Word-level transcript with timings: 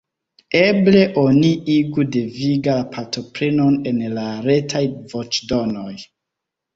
Eble 0.65 1.01
oni 1.23 1.49
igu 1.73 2.05
deviga 2.15 2.77
la 2.77 2.85
partoprenon 2.95 3.75
en 3.91 3.99
la 4.15 4.23
Retaj 4.47 4.81
voĉdonoj. 5.13 5.93